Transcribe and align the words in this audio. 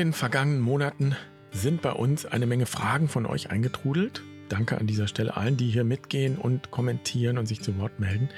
den 0.00 0.14
vergangenen 0.14 0.62
Monaten 0.62 1.14
sind 1.52 1.82
bei 1.82 1.92
uns 1.92 2.24
eine 2.24 2.46
Menge 2.46 2.64
Fragen 2.64 3.06
von 3.06 3.26
euch 3.26 3.50
eingetrudelt. 3.50 4.22
Danke 4.48 4.78
an 4.78 4.86
dieser 4.86 5.06
Stelle 5.06 5.36
allen, 5.36 5.58
die 5.58 5.68
hier 5.68 5.84
mitgehen 5.84 6.38
und 6.38 6.70
kommentieren 6.70 7.36
und 7.36 7.44
sich 7.44 7.60
zu 7.60 7.76
Wort 7.76 8.00
melden. 8.00 8.30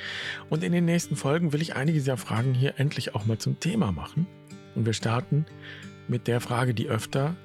Und 0.50 0.64
in 0.64 0.72
den 0.72 0.84
nächsten 0.84 1.14
Folgen 1.14 1.52
will 1.52 1.62
ich 1.62 1.76
einige 1.76 1.98
dieser 1.98 2.16
Fragen 2.16 2.52
hier 2.52 2.80
endlich 2.80 3.14
auch 3.14 3.26
mal 3.26 3.38
zum 3.38 3.60
Thema 3.60 3.92
machen. 3.92 4.26
Und 4.74 4.86
wir 4.86 4.92
starten 4.92 5.46
mit 6.08 6.26
der 6.26 6.40
Frage, 6.40 6.74
die 6.74 6.88
öfter 6.88 7.36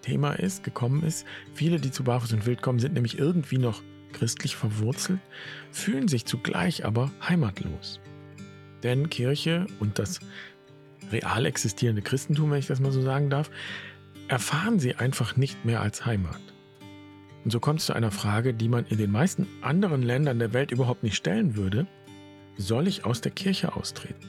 Thema 0.00 0.32
ist, 0.32 0.64
gekommen 0.64 1.04
ist. 1.04 1.24
Viele, 1.54 1.78
die 1.78 1.92
zu 1.92 2.02
Barfuß 2.02 2.32
und 2.32 2.46
Wild 2.46 2.62
kommen, 2.62 2.80
sind 2.80 2.94
nämlich 2.94 3.16
irgendwie 3.16 3.58
noch 3.58 3.80
christlich 4.12 4.56
verwurzelt, 4.56 5.20
fühlen 5.70 6.08
sich 6.08 6.26
zugleich 6.26 6.84
aber 6.84 7.12
heimatlos. 7.28 8.00
Denn 8.82 9.08
Kirche 9.08 9.68
und 9.78 10.00
das 10.00 10.18
real 11.12 11.46
existierende 11.46 12.02
Christentum, 12.02 12.50
wenn 12.50 12.58
ich 12.58 12.66
das 12.66 12.80
mal 12.80 12.92
so 12.92 13.02
sagen 13.02 13.30
darf, 13.30 13.50
erfahren 14.28 14.78
sie 14.78 14.94
einfach 14.96 15.36
nicht 15.36 15.64
mehr 15.64 15.80
als 15.80 16.06
Heimat. 16.06 16.40
Und 17.44 17.50
so 17.50 17.60
kommt 17.60 17.80
es 17.80 17.86
zu 17.86 17.92
einer 17.92 18.10
Frage, 18.10 18.54
die 18.54 18.68
man 18.68 18.86
in 18.86 18.98
den 18.98 19.10
meisten 19.10 19.46
anderen 19.62 20.02
Ländern 20.02 20.38
der 20.38 20.52
Welt 20.52 20.70
überhaupt 20.70 21.02
nicht 21.02 21.16
stellen 21.16 21.56
würde. 21.56 21.86
Soll 22.56 22.86
ich 22.86 23.04
aus 23.04 23.20
der 23.20 23.32
Kirche 23.32 23.74
austreten? 23.74 24.26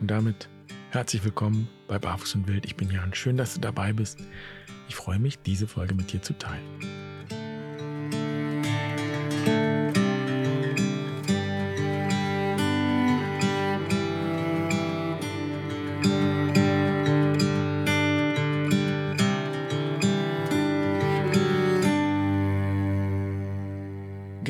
Und 0.00 0.10
damit 0.10 0.48
herzlich 0.90 1.24
willkommen 1.24 1.68
bei 1.86 1.98
Barfuß 1.98 2.36
und 2.36 2.48
Wild. 2.48 2.64
Ich 2.64 2.76
bin 2.76 2.90
Jan. 2.90 3.14
Schön, 3.14 3.36
dass 3.36 3.54
du 3.54 3.60
dabei 3.60 3.92
bist. 3.92 4.20
Ich 4.88 4.96
freue 4.96 5.18
mich, 5.18 5.38
diese 5.40 5.66
Folge 5.66 5.94
mit 5.94 6.12
dir 6.12 6.22
zu 6.22 6.32
teilen. 6.38 7.07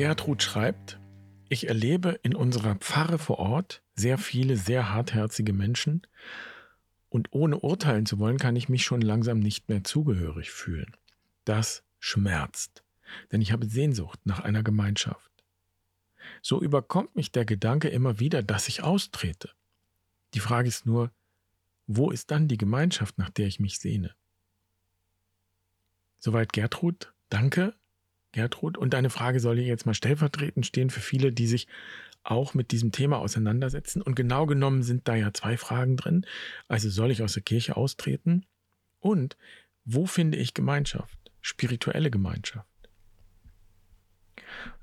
Gertrud 0.09 0.41
schreibt, 0.41 0.99
ich 1.49 1.67
erlebe 1.67 2.19
in 2.23 2.33
unserer 2.33 2.73
Pfarre 2.73 3.19
vor 3.19 3.37
Ort 3.37 3.83
sehr 3.93 4.17
viele 4.17 4.57
sehr 4.57 4.91
hartherzige 4.91 5.53
Menschen 5.53 6.01
und 7.09 7.27
ohne 7.29 7.59
urteilen 7.59 8.07
zu 8.07 8.17
wollen, 8.17 8.39
kann 8.39 8.55
ich 8.55 8.69
mich 8.69 8.83
schon 8.83 9.01
langsam 9.01 9.37
nicht 9.37 9.69
mehr 9.69 9.83
zugehörig 9.83 10.49
fühlen. 10.49 10.97
Das 11.45 11.83
schmerzt, 11.99 12.83
denn 13.31 13.39
ich 13.39 13.51
habe 13.51 13.67
Sehnsucht 13.67 14.19
nach 14.23 14.39
einer 14.39 14.63
Gemeinschaft. 14.63 15.29
So 16.41 16.59
überkommt 16.59 17.15
mich 17.15 17.31
der 17.31 17.45
Gedanke 17.45 17.89
immer 17.89 18.19
wieder, 18.19 18.41
dass 18.41 18.67
ich 18.67 18.81
austrete. 18.81 19.51
Die 20.33 20.39
Frage 20.39 20.69
ist 20.69 20.87
nur, 20.87 21.11
wo 21.85 22.09
ist 22.09 22.31
dann 22.31 22.47
die 22.47 22.57
Gemeinschaft, 22.57 23.19
nach 23.19 23.29
der 23.29 23.45
ich 23.45 23.59
mich 23.59 23.77
sehne? 23.77 24.15
Soweit 26.17 26.51
Gertrud, 26.51 27.13
danke. 27.29 27.75
Gertrud. 28.31 28.77
Und 28.77 28.93
deine 28.93 29.09
Frage 29.09 29.39
soll 29.39 29.57
hier 29.57 29.65
jetzt 29.65 29.85
mal 29.85 29.93
stellvertretend 29.93 30.65
stehen 30.65 30.89
für 30.89 31.01
viele, 31.01 31.31
die 31.31 31.47
sich 31.47 31.67
auch 32.23 32.53
mit 32.53 32.71
diesem 32.71 32.91
Thema 32.91 33.17
auseinandersetzen. 33.17 34.01
Und 34.01 34.15
genau 34.15 34.45
genommen 34.45 34.83
sind 34.83 35.07
da 35.07 35.15
ja 35.15 35.33
zwei 35.33 35.57
Fragen 35.57 35.97
drin. 35.97 36.25
Also 36.67 36.89
soll 36.89 37.11
ich 37.11 37.23
aus 37.23 37.33
der 37.33 37.43
Kirche 37.43 37.77
austreten? 37.77 38.45
Und 38.99 39.37
wo 39.85 40.05
finde 40.05 40.37
ich 40.37 40.53
Gemeinschaft? 40.53 41.17
Spirituelle 41.41 42.11
Gemeinschaft. 42.11 42.67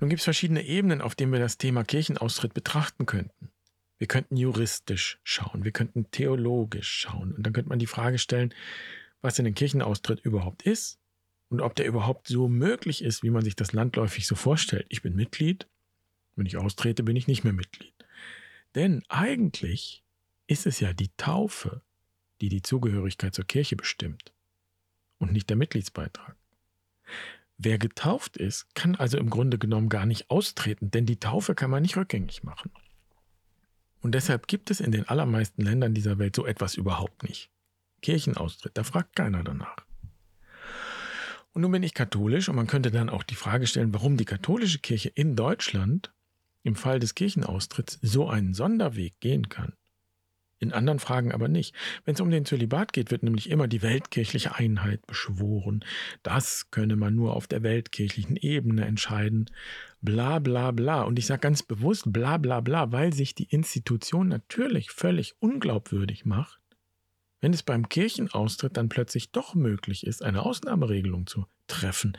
Nun 0.01 0.09
gibt 0.09 0.21
es 0.21 0.25
verschiedene 0.25 0.65
Ebenen, 0.65 1.01
auf 1.01 1.15
denen 1.15 1.33
wir 1.33 1.41
das 1.41 1.59
Thema 1.59 1.85
Kirchenaustritt 1.85 2.55
betrachten 2.55 3.07
könnten. 3.07 3.51
Wir 3.99 4.07
könnten 4.07 4.37
juristisch 4.37 5.19
schauen, 5.23 5.65
wir 5.65 5.73
könnten 5.73 6.11
theologisch 6.11 6.89
schauen. 6.89 7.33
Und 7.33 7.45
dann 7.45 7.53
könnte 7.53 7.69
man 7.69 7.79
die 7.79 7.87
Frage 7.87 8.19
stellen, 8.19 8.55
was 9.21 9.35
denn 9.35 9.47
ein 9.47 9.55
Kirchenaustritt 9.55 10.21
überhaupt 10.21 10.63
ist 10.63 10.99
und 11.49 11.61
ob 11.61 11.75
der 11.75 11.87
überhaupt 11.87 12.29
so 12.29 12.49
möglich 12.49 13.03
ist, 13.03 13.23
wie 13.23 13.31
man 13.31 13.45
sich 13.45 13.57
das 13.57 13.73
landläufig 13.73 14.27
so 14.27 14.35
vorstellt. 14.35 14.87
Ich 14.89 15.03
bin 15.03 15.15
Mitglied, 15.15 15.67
wenn 16.35 16.47
ich 16.47 16.57
austrete, 16.57 17.03
bin 17.03 17.17
ich 17.17 17.29
nicht 17.29 17.45
mehr 17.45 17.53
Mitglied. 17.53 17.95
Denn 18.75 19.03
eigentlich 19.09 20.05
ist 20.47 20.67
es 20.67 20.81
ja 20.81 20.93
die 20.93 21.11
Taufe, 21.17 21.83
die 22.41 22.49
die 22.49 22.63
Zugehörigkeit 22.63 23.35
zur 23.35 23.47
Kirche 23.47 23.77
bestimmt 23.77 24.33
und 25.19 25.33
nicht 25.33 25.49
der 25.49 25.57
Mitgliedsbeitrag. 25.57 26.37
Wer 27.59 27.79
getauft 27.79 28.37
ist, 28.37 28.75
kann 28.75 28.97
also 28.97 29.17
im 29.17 29.31
Grunde 29.31 29.59
genommen 29.59 29.89
gar 29.89 30.05
nicht 30.05 30.31
austreten, 30.31 30.91
denn 30.91 31.07
die 31.07 31.19
Taufe 31.19 31.55
kann 31.55 31.71
man 31.71 31.83
nicht 31.83 31.97
rückgängig 31.97 32.43
machen. 32.43 32.71
Und 34.03 34.13
deshalb 34.15 34.47
gibt 34.47 34.71
es 34.71 34.81
in 34.81 34.93
den 34.93 35.09
allermeisten 35.09 35.63
Ländern 35.63 35.95
dieser 35.95 36.19
Welt 36.19 36.37
so 36.37 36.45
etwas 36.45 36.75
überhaupt 36.75 37.23
nicht. 37.23 37.51
Kirchenaustritt, 38.03 38.77
da 38.77 38.85
fragt 38.85 39.17
keiner 39.17 39.43
danach. 39.43 39.86
Und 41.57 41.63
nun 41.63 41.73
bin 41.73 41.83
ich 41.83 41.95
katholisch 41.95 42.51
und 42.51 42.57
man 42.57 42.67
könnte 42.67 42.91
dann 42.91 43.09
auch 43.09 43.23
die 43.23 43.35
Frage 43.35 43.67
stellen, 43.67 43.95
warum 43.95 44.19
die 44.19 44.27
katholische 44.27 44.79
Kirche 44.79 45.09
in 45.09 45.37
Deutschland 45.37 46.13
im 46.65 46.75
Fall 46.75 46.99
des 46.99 47.15
Kirchenaustritts 47.15 47.99
so 48.03 48.29
einen 48.29 48.53
Sonderweg 48.53 49.19
gehen 49.21 49.49
kann. 49.49 49.73
In 50.59 50.75
anderen 50.75 50.99
Fragen 50.99 51.33
aber 51.33 51.49
nicht. 51.49 51.75
Wenn 52.05 52.13
es 52.13 52.21
um 52.21 52.31
den 52.31 52.45
Zölibat 52.45 52.93
geht, 52.93 53.11
wird 53.11 53.23
nämlich 53.23 53.49
immer 53.49 53.69
die 53.69 53.81
weltkirchliche 53.81 54.55
Einheit 54.55 55.07
beschworen. 55.07 55.83
Das 56.23 56.71
könne 56.71 56.95
man 56.95 57.15
nur 57.15 57.35
auf 57.35 57.47
der 57.47 57.63
weltkirchlichen 57.63 58.37
Ebene 58.37 58.85
entscheiden. 58.85 59.51
Bla 60.03 60.41
bla 60.41 60.73
bla. 60.73 61.05
Und 61.05 61.19
ich 61.19 61.25
sage 61.25 61.41
ganz 61.41 61.63
bewusst 61.63 62.13
bla 62.13 62.37
bla 62.37 62.61
bla, 62.61 62.93
weil 62.93 63.15
sich 63.15 63.35
die 63.35 63.49
Institution 63.49 64.29
natürlich 64.29 64.91
völlig 64.91 65.37
unglaubwürdig 65.39 66.27
macht 66.27 66.61
wenn 67.41 67.53
es 67.53 67.63
beim 67.63 67.89
Kirchenaustritt 67.89 68.77
dann 68.77 68.89
plötzlich 68.89 69.31
doch 69.31 69.55
möglich 69.55 70.07
ist, 70.07 70.23
eine 70.23 70.45
Ausnahmeregelung 70.45 71.27
zu 71.27 71.47
treffen, 71.67 72.17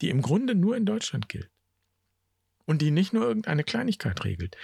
die 0.00 0.10
im 0.10 0.22
Grunde 0.22 0.54
nur 0.54 0.76
in 0.76 0.86
Deutschland 0.86 1.28
gilt 1.28 1.50
und 2.64 2.80
die 2.80 2.90
nicht 2.90 3.12
nur 3.12 3.24
irgendeine 3.24 3.64
Kleinigkeit 3.64 4.24
regelt, 4.24 4.56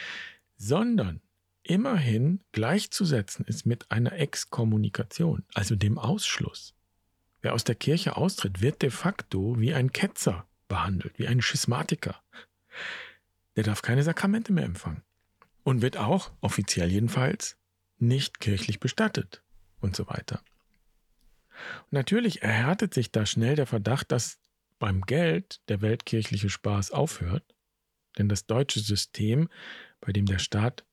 sondern 0.56 1.20
immerhin 1.62 2.40
gleichzusetzen 2.52 3.44
ist 3.44 3.66
mit 3.66 3.90
einer 3.90 4.12
Exkommunikation, 4.12 5.44
also 5.54 5.76
dem 5.76 5.98
Ausschluss. 5.98 6.74
Wer 7.42 7.54
aus 7.54 7.64
der 7.64 7.74
Kirche 7.74 8.16
austritt, 8.16 8.60
wird 8.60 8.82
de 8.82 8.90
facto 8.90 9.58
wie 9.58 9.74
ein 9.74 9.92
Ketzer 9.92 10.46
behandelt, 10.68 11.18
wie 11.18 11.26
ein 11.26 11.42
Schismatiker. 11.42 12.20
Der 13.56 13.64
darf 13.64 13.82
keine 13.82 14.02
Sakramente 14.02 14.52
mehr 14.52 14.64
empfangen 14.64 15.02
und 15.62 15.82
wird 15.82 15.96
auch, 15.96 16.32
offiziell 16.40 16.90
jedenfalls, 16.90 17.56
nicht 17.98 18.40
kirchlich 18.40 18.80
bestattet 18.80 19.42
und 19.80 19.96
so 19.96 20.06
weiter. 20.08 20.42
Und 21.82 21.92
natürlich 21.92 22.42
erhärtet 22.42 22.94
sich 22.94 23.12
da 23.12 23.26
schnell 23.26 23.56
der 23.56 23.66
Verdacht, 23.66 24.12
dass 24.12 24.38
beim 24.78 25.02
Geld 25.02 25.60
der 25.68 25.82
weltkirchliche 25.82 26.48
Spaß 26.48 26.90
aufhört, 26.90 27.44
denn 28.18 28.28
das 28.28 28.46
deutsche 28.46 28.80
System, 28.80 29.48
bei 30.00 30.12
dem 30.12 30.26
der 30.26 30.38
Staat 30.38 30.84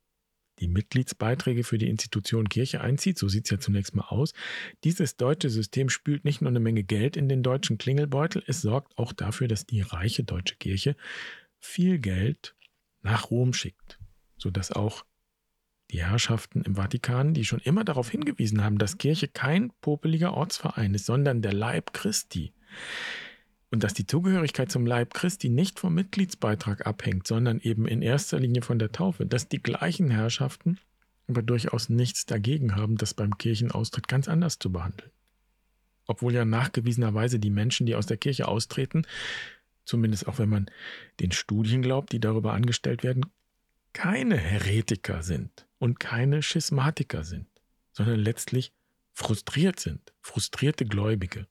die 0.60 0.68
Mitgliedsbeiträge 0.68 1.64
für 1.64 1.78
die 1.78 1.90
Institution 1.90 2.50
Kirche 2.50 2.82
einzieht, 2.82 3.18
so 3.18 3.28
sieht 3.28 3.46
es 3.46 3.52
ja 3.52 3.60
zunächst 3.60 3.96
mal 3.96 4.08
aus, 4.08 4.34
dieses 4.84 5.16
deutsche 5.16 5.50
System 5.50 5.90
spült 5.90 6.26
nicht 6.26 6.42
nur 6.42 6.50
eine 6.50 6.60
Menge 6.60 6.84
Geld 6.84 7.16
in 7.16 7.30
den 7.30 7.44
deutschen 7.44 7.78
Klingelbeutel, 7.78 8.44
es 8.48 8.62
sorgt 8.62 8.98
auch 8.98 9.14
dafür, 9.14 9.48
dass 9.48 9.66
die 9.66 9.82
reiche 9.82 10.24
deutsche 10.24 10.56
Kirche 10.56 10.96
viel 11.60 12.00
Geld 12.00 12.56
nach 13.02 13.30
Rom 13.30 13.54
schickt, 13.54 14.00
sodass 14.38 14.72
auch 14.72 15.06
die 15.92 16.04
Herrschaften 16.04 16.62
im 16.64 16.76
Vatikan, 16.76 17.34
die 17.34 17.46
schon 17.46 17.60
immer 17.60 17.84
darauf 17.84 18.10
hingewiesen 18.10 18.64
haben, 18.64 18.78
dass 18.78 18.98
Kirche 18.98 19.28
kein 19.28 19.72
popeliger 19.82 20.34
Ortsverein 20.34 20.94
ist, 20.94 21.06
sondern 21.06 21.42
der 21.42 21.54
Leib 21.54 21.94
Christi. 21.94 22.54
Und 23.72 23.84
dass 23.84 23.94
die 23.94 24.08
Zugehörigkeit 24.08 24.72
zum 24.72 24.86
Leib 24.86 25.14
Christi 25.14 25.50
nicht 25.50 25.80
vom 25.80 25.94
Mitgliedsbeitrag 25.94 26.86
abhängt, 26.86 27.28
sondern 27.28 27.60
eben 27.60 27.88
in 27.88 28.02
erster 28.02 28.40
Linie 28.40 28.62
von 28.62 28.80
der 28.80 28.92
Taufe, 28.92 29.26
dass 29.26 29.50
die 29.50 29.62
gleichen 29.62 30.10
Herrschaften 30.10 30.80
aber 31.28 31.42
durchaus 31.42 31.90
nichts 31.90 32.26
dagegen 32.26 32.76
haben, 32.76 32.98
das 32.98 33.14
beim 33.14 33.38
Kirchenaustritt 33.38 34.08
ganz 34.08 34.30
anders 34.30 34.60
zu 34.60 34.72
behandeln. 34.72 35.12
Obwohl 36.06 36.34
ja 36.34 36.46
nachgewiesenerweise 36.46 37.38
die 37.40 37.50
Menschen, 37.50 37.86
die 37.86 37.96
aus 37.96 38.06
der 38.06 38.16
Kirche 38.16 38.48
austreten, 38.48 39.06
zumindest 39.84 40.28
auch 40.28 40.40
wenn 40.40 40.48
man 40.48 40.72
den 41.20 41.34
Studien 41.34 41.82
glaubt, 41.82 42.14
die 42.14 42.22
darüber 42.22 42.54
angestellt 42.54 43.04
werden, 43.04 43.26
keine 43.92 44.38
Heretiker 44.38 45.24
sind 45.24 45.67
und 45.80 46.00
keine 46.00 46.42
Schismatiker 46.42 47.24
sind, 47.24 47.48
sondern 47.92 48.20
letztlich 48.20 48.72
frustriert 49.14 49.80
sind, 49.80 50.14
frustrierte 50.22 50.86
Gläubige. 50.86 51.48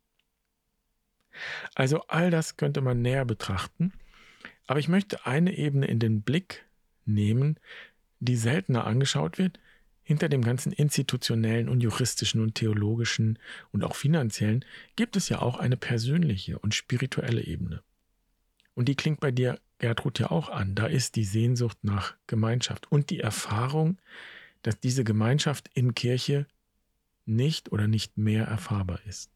Also 1.75 2.00
all 2.08 2.31
das 2.31 2.56
könnte 2.56 2.81
man 2.81 3.02
näher 3.02 3.25
betrachten, 3.25 3.93
aber 4.67 4.81
ich 4.81 4.88
möchte 4.88 5.26
eine 5.26 5.56
Ebene 5.56 5.87
in 5.87 5.99
den 5.99 6.23
Blick 6.23 6.64
nehmen, 7.05 7.58
die 8.20 8.37
seltener 8.37 8.87
angeschaut 8.87 9.38
wird. 9.38 9.58
Hinter 10.02 10.28
dem 10.28 10.43
ganzen 10.43 10.70
institutionellen 10.70 11.69
und 11.69 11.81
juristischen 11.81 12.40
und 12.40 12.55
theologischen 12.55 13.40
und 13.73 13.82
auch 13.82 13.96
finanziellen 13.96 14.64
gibt 14.94 15.17
es 15.17 15.28
ja 15.28 15.43
auch 15.43 15.58
eine 15.58 15.76
persönliche 15.76 16.61
und 16.61 16.76
spirituelle 16.76 17.43
Ebene. 17.43 17.82
Und 18.75 18.88
die 18.88 18.94
klingt 18.94 19.19
bei 19.19 19.32
dir, 19.32 19.58
Gertrud, 19.78 20.19
ja 20.19 20.31
auch 20.31 20.49
an. 20.49 20.75
Da 20.75 20.87
ist 20.87 21.17
die 21.17 21.25
Sehnsucht 21.25 21.78
nach 21.82 22.14
Gemeinschaft 22.26 22.90
und 22.90 23.11
die 23.11 23.20
Erfahrung, 23.20 23.99
dass 24.62 24.81
diese 24.81 25.05
Gemeinschaft 25.05 25.70
in 25.75 25.94
Kirche 25.94 26.46
nicht 27.26 27.73
oder 27.73 27.87
nicht 27.88 28.17
mehr 28.17 28.46
erfahrbar 28.46 29.00
ist. 29.06 29.31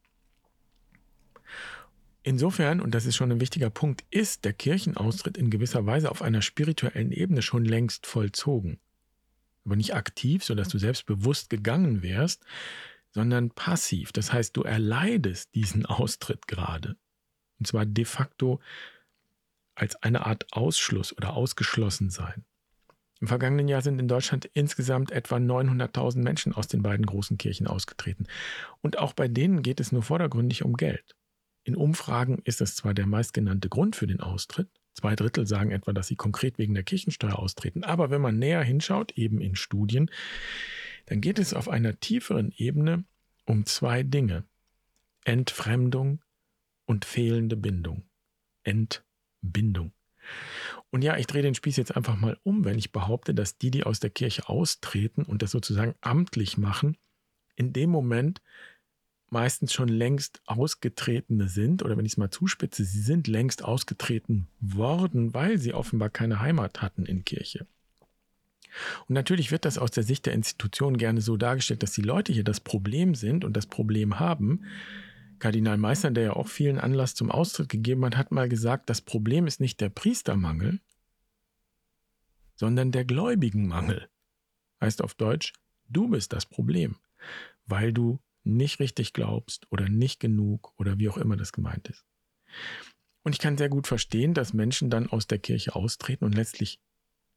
Insofern, 2.22 2.80
und 2.80 2.94
das 2.94 3.06
ist 3.06 3.16
schon 3.16 3.32
ein 3.32 3.40
wichtiger 3.40 3.70
Punkt, 3.70 4.04
ist 4.10 4.44
der 4.44 4.52
Kirchenaustritt 4.52 5.38
in 5.38 5.50
gewisser 5.50 5.86
Weise 5.86 6.10
auf 6.10 6.20
einer 6.22 6.42
spirituellen 6.42 7.12
Ebene 7.12 7.42
schon 7.42 7.64
längst 7.64 8.06
vollzogen. 8.06 8.78
Aber 9.64 9.76
nicht 9.76 9.94
aktiv, 9.94 10.44
sodass 10.44 10.68
du 10.68 10.78
selbst 10.78 11.06
bewusst 11.06 11.50
gegangen 11.50 12.02
wärst, 12.02 12.42
sondern 13.12 13.50
passiv. 13.50 14.12
Das 14.12 14.32
heißt, 14.32 14.56
du 14.56 14.62
erleidest 14.62 15.54
diesen 15.54 15.86
Austritt 15.86 16.46
gerade. 16.46 16.96
Und 17.58 17.66
zwar 17.66 17.86
de 17.86 18.04
facto 18.04 18.60
als 19.80 19.96
eine 20.02 20.26
Art 20.26 20.52
Ausschluss 20.52 21.16
oder 21.16 21.32
Ausgeschlossensein. 21.34 22.44
Im 23.20 23.28
vergangenen 23.28 23.66
Jahr 23.66 23.80
sind 23.80 23.98
in 23.98 24.08
Deutschland 24.08 24.44
insgesamt 24.52 25.10
etwa 25.10 25.36
900.000 25.36 26.18
Menschen 26.18 26.54
aus 26.54 26.68
den 26.68 26.82
beiden 26.82 27.06
großen 27.06 27.38
Kirchen 27.38 27.66
ausgetreten. 27.66 28.26
Und 28.82 28.98
auch 28.98 29.14
bei 29.14 29.26
denen 29.26 29.62
geht 29.62 29.80
es 29.80 29.90
nur 29.90 30.02
vordergründig 30.02 30.64
um 30.64 30.76
Geld. 30.76 31.16
In 31.64 31.76
Umfragen 31.76 32.40
ist 32.44 32.60
das 32.60 32.76
zwar 32.76 32.92
der 32.92 33.06
meistgenannte 33.06 33.68
Grund 33.68 33.96
für 33.96 34.06
den 34.06 34.20
Austritt, 34.20 34.68
zwei 34.92 35.16
Drittel 35.16 35.46
sagen 35.46 35.70
etwa, 35.70 35.92
dass 35.92 36.08
sie 36.08 36.16
konkret 36.16 36.58
wegen 36.58 36.74
der 36.74 36.82
Kirchensteuer 36.82 37.38
austreten, 37.38 37.84
aber 37.84 38.10
wenn 38.10 38.20
man 38.20 38.38
näher 38.38 38.62
hinschaut, 38.62 39.12
eben 39.12 39.40
in 39.40 39.54
Studien, 39.54 40.10
dann 41.06 41.20
geht 41.20 41.38
es 41.38 41.54
auf 41.54 41.68
einer 41.68 42.00
tieferen 42.00 42.52
Ebene 42.56 43.04
um 43.46 43.64
zwei 43.66 44.02
Dinge. 44.02 44.44
Entfremdung 45.24 46.22
und 46.86 47.04
fehlende 47.04 47.56
Bindung. 47.56 48.04
Entbindung. 49.42 49.92
Und 50.90 51.02
ja, 51.02 51.16
ich 51.16 51.26
drehe 51.26 51.42
den 51.42 51.54
Spieß 51.54 51.76
jetzt 51.76 51.96
einfach 51.96 52.16
mal 52.16 52.38
um, 52.42 52.64
wenn 52.64 52.78
ich 52.78 52.92
behaupte, 52.92 53.34
dass 53.34 53.58
die, 53.58 53.70
die 53.70 53.84
aus 53.84 54.00
der 54.00 54.10
Kirche 54.10 54.48
austreten 54.48 55.22
und 55.22 55.42
das 55.42 55.50
sozusagen 55.50 55.94
amtlich 56.00 56.58
machen, 56.58 56.96
in 57.56 57.72
dem 57.72 57.90
Moment 57.90 58.40
meistens 59.30 59.72
schon 59.72 59.88
längst 59.88 60.42
ausgetretene 60.46 61.48
sind, 61.48 61.84
oder 61.84 61.96
wenn 61.96 62.04
ich 62.04 62.12
es 62.12 62.18
mal 62.18 62.30
zuspitze, 62.30 62.84
sie 62.84 63.00
sind 63.00 63.28
längst 63.28 63.64
ausgetreten 63.64 64.48
worden, 64.60 65.32
weil 65.34 65.58
sie 65.58 65.72
offenbar 65.72 66.10
keine 66.10 66.40
Heimat 66.40 66.82
hatten 66.82 67.06
in 67.06 67.24
Kirche. 67.24 67.66
Und 69.08 69.14
natürlich 69.14 69.50
wird 69.50 69.64
das 69.64 69.78
aus 69.78 69.90
der 69.90 70.02
Sicht 70.02 70.26
der 70.26 70.34
Institution 70.34 70.96
gerne 70.96 71.20
so 71.20 71.36
dargestellt, 71.36 71.82
dass 71.82 71.92
die 71.92 72.02
Leute 72.02 72.32
hier 72.32 72.44
das 72.44 72.60
Problem 72.60 73.14
sind 73.14 73.44
und 73.44 73.56
das 73.56 73.66
Problem 73.66 74.18
haben. 74.18 74.64
Kardinal 75.40 75.76
Meister, 75.76 76.10
der 76.10 76.24
ja 76.24 76.32
auch 76.34 76.48
vielen 76.48 76.78
Anlass 76.78 77.14
zum 77.14 77.30
Austritt 77.30 77.68
gegeben 77.68 78.04
hat, 78.04 78.16
hat 78.16 78.30
mal 78.30 78.48
gesagt, 78.48 78.88
das 78.90 79.00
Problem 79.00 79.46
ist 79.46 79.60
nicht 79.60 79.80
der 79.80 79.88
Priestermangel, 79.88 80.80
sondern 82.54 82.92
der 82.92 83.04
Gläubigenmangel. 83.04 84.08
Heißt 84.80 85.02
auf 85.02 85.14
Deutsch, 85.14 85.52
du 85.88 86.08
bist 86.08 86.32
das 86.32 86.46
Problem, 86.46 86.96
weil 87.66 87.92
du 87.92 88.20
nicht 88.44 88.80
richtig 88.80 89.12
glaubst 89.12 89.66
oder 89.70 89.88
nicht 89.88 90.20
genug 90.20 90.72
oder 90.78 90.98
wie 90.98 91.08
auch 91.08 91.18
immer 91.18 91.36
das 91.36 91.52
gemeint 91.52 91.88
ist. 91.88 92.04
Und 93.22 93.34
ich 93.34 93.38
kann 93.38 93.58
sehr 93.58 93.68
gut 93.68 93.86
verstehen, 93.86 94.34
dass 94.34 94.54
Menschen 94.54 94.88
dann 94.90 95.08
aus 95.08 95.26
der 95.26 95.38
Kirche 95.38 95.74
austreten 95.74 96.24
und 96.24 96.34
letztlich 96.34 96.80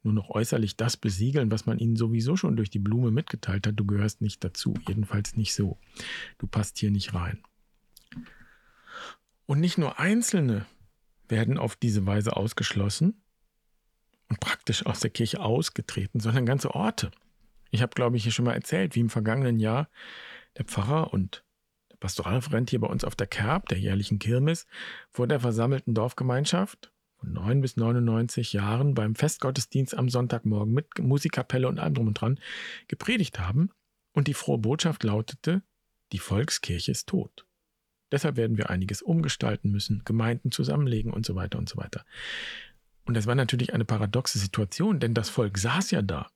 nur 0.01 0.13
noch 0.13 0.29
äußerlich 0.29 0.75
das 0.75 0.97
besiegeln, 0.97 1.51
was 1.51 1.65
man 1.65 1.79
ihnen 1.79 1.95
sowieso 1.95 2.35
schon 2.35 2.55
durch 2.55 2.69
die 2.69 2.79
Blume 2.79 3.11
mitgeteilt 3.11 3.67
hat. 3.67 3.79
Du 3.79 3.85
gehörst 3.85 4.21
nicht 4.21 4.43
dazu, 4.43 4.73
jedenfalls 4.87 5.35
nicht 5.35 5.53
so. 5.53 5.77
Du 6.37 6.47
passt 6.47 6.77
hier 6.77 6.91
nicht 6.91 7.13
rein. 7.13 7.41
Und 9.45 9.59
nicht 9.59 9.77
nur 9.77 9.99
Einzelne 9.99 10.65
werden 11.27 11.57
auf 11.57 11.75
diese 11.75 12.05
Weise 12.05 12.35
ausgeschlossen 12.35 13.21
und 14.29 14.39
praktisch 14.39 14.85
aus 14.85 14.99
der 14.99 15.09
Kirche 15.09 15.41
ausgetreten, 15.41 16.19
sondern 16.19 16.45
ganze 16.45 16.73
Orte. 16.73 17.11
Ich 17.71 17.81
habe, 17.81 17.93
glaube 17.95 18.17
ich, 18.17 18.23
hier 18.23 18.31
schon 18.31 18.45
mal 18.45 18.53
erzählt, 18.53 18.95
wie 18.95 19.01
im 19.01 19.09
vergangenen 19.09 19.59
Jahr 19.59 19.89
der 20.57 20.65
Pfarrer 20.65 21.11
und 21.13 21.43
der 21.91 21.97
Pastoralreferent 21.97 22.69
hier 22.69 22.79
bei 22.79 22.87
uns 22.87 23.03
auf 23.03 23.15
der 23.15 23.27
Kerb, 23.27 23.67
der 23.69 23.79
jährlichen 23.79 24.19
Kirmes, 24.19 24.67
vor 25.09 25.27
der 25.27 25.39
versammelten 25.39 25.93
Dorfgemeinschaft 25.93 26.93
von 27.23 27.33
9 27.33 27.61
bis 27.61 27.77
99 27.77 28.53
Jahren 28.53 28.93
beim 28.93 29.15
Festgottesdienst 29.15 29.95
am 29.95 30.09
Sonntagmorgen 30.09 30.73
mit 30.73 30.99
Musikkapelle 30.99 31.67
und 31.67 31.79
allem 31.79 31.93
drum 31.93 32.07
und 32.07 32.15
dran 32.15 32.39
gepredigt 32.87 33.39
haben. 33.39 33.71
Und 34.11 34.27
die 34.27 34.33
frohe 34.33 34.57
Botschaft 34.59 35.03
lautete, 35.03 35.63
die 36.11 36.19
Volkskirche 36.19 36.91
ist 36.91 37.07
tot. 37.07 37.45
Deshalb 38.13 38.37
werden 38.37 38.57
wir 38.57 38.69
einiges 38.69 39.01
umgestalten 39.01 39.71
müssen, 39.71 40.03
Gemeinden 40.05 40.51
zusammenlegen 40.51 41.11
und 41.11 41.25
so 41.25 41.33
weiter 41.33 41.57
und 41.57 41.67
so 41.67 41.77
weiter. 41.77 42.05
Und 43.05 43.17
das 43.17 43.25
war 43.25 43.33
natürlich 43.33 43.73
eine 43.73 43.85
paradoxe 43.85 44.37
Situation, 44.37 44.99
denn 44.99 45.15
das 45.15 45.29
Volk 45.29 45.57
saß 45.57 45.89
ja 45.89 46.03
da 46.03 46.29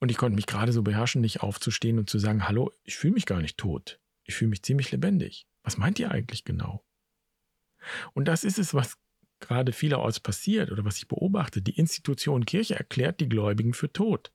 und 0.00 0.10
ich 0.10 0.16
konnte 0.16 0.36
mich 0.36 0.46
gerade 0.46 0.72
so 0.72 0.82
beherrschen, 0.82 1.20
nicht 1.20 1.42
aufzustehen 1.42 1.98
und 1.98 2.08
zu 2.08 2.18
sagen, 2.18 2.48
hallo, 2.48 2.72
ich 2.82 2.96
fühle 2.96 3.12
mich 3.12 3.26
gar 3.26 3.42
nicht 3.42 3.58
tot. 3.58 4.00
Ich 4.24 4.34
fühle 4.34 4.48
mich 4.48 4.62
ziemlich 4.62 4.90
lebendig. 4.90 5.46
Was 5.62 5.76
meint 5.76 5.98
ihr 5.98 6.10
eigentlich 6.10 6.46
genau? 6.46 6.82
Und 8.14 8.24
das 8.24 8.42
ist 8.42 8.58
es, 8.58 8.72
was 8.72 8.96
gerade 9.40 9.72
vielerorts 9.72 10.18
passiert 10.18 10.72
oder 10.72 10.86
was 10.86 10.96
ich 10.96 11.08
beobachte. 11.08 11.60
Die 11.60 11.76
Institution 11.78 12.46
Kirche 12.46 12.74
erklärt 12.74 13.20
die 13.20 13.28
Gläubigen 13.28 13.74
für 13.74 13.92
tot, 13.92 14.32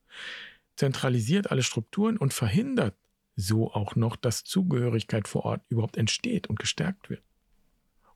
zentralisiert 0.75 1.49
alle 1.49 1.63
Strukturen 1.63 2.17
und 2.17 2.35
verhindert 2.35 2.95
so 3.39 3.71
auch 3.73 3.95
noch, 3.95 4.15
dass 4.15 4.43
Zugehörigkeit 4.43 5.27
vor 5.27 5.45
Ort 5.45 5.61
überhaupt 5.69 5.97
entsteht 5.97 6.47
und 6.47 6.59
gestärkt 6.59 7.09
wird. 7.09 7.23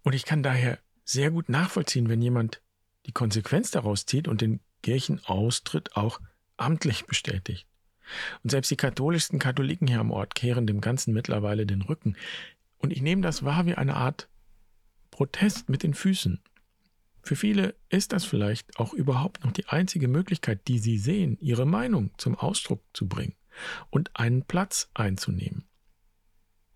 Und 0.02 0.14
ich 0.14 0.25
kann 0.25 0.44
daher 0.44 0.80
sehr 1.06 1.31
gut 1.31 1.50
nachvollziehen, 1.50 2.10
wenn 2.10 2.22
jemand 2.22 2.62
die 3.06 3.12
Konsequenz 3.12 3.72
daraus 3.72 4.06
zieht 4.06 4.28
und 4.28 4.42
den 4.42 4.60
Kirchenaustritt 4.81 5.96
auch 5.96 6.20
amtlich 6.58 7.06
bestätigt. 7.06 7.68
Und 8.44 8.50
selbst 8.50 8.70
die 8.70 8.75
katholischsten 8.75 9.40
Katholiken 9.40 9.88
hier 9.88 10.00
am 10.00 10.12
Ort 10.12 10.36
kehren 10.36 10.68
dem 10.68 10.81
Ganzen 10.81 11.14
mittlerweile 11.14 11.66
den 11.66 11.81
Rücken. 11.81 12.18
Und 12.78 12.92
ich 12.92 13.02
nehme 13.02 13.22
das 13.22 13.44
wahr 13.44 13.66
wie 13.66 13.76
eine 13.76 13.96
Art 13.96 14.28
Protest 15.10 15.69
mit 15.69 15.84
den 15.84 15.94
Füßen. 15.94 16.42
Für 17.22 17.38
viele 17.38 17.76
ist 17.88 18.12
das 18.12 18.26
vielleicht 18.26 18.78
auch 18.78 18.94
überhaupt 18.94 19.46
noch 19.46 19.54
die 19.54 19.68
einzige 19.68 20.10
Möglichkeit, 20.10 20.68
die 20.68 20.80
sie 20.80 20.98
sehen, 20.98 21.38
ihre 21.40 21.66
Meinung 21.66 22.12
zum 22.18 22.36
Ausdruck 22.36 22.84
zu 22.92 23.08
bringen 23.08 23.36
und 23.90 24.12
einen 24.16 24.44
Platz 24.44 24.90
einzunehmen. 24.94 25.68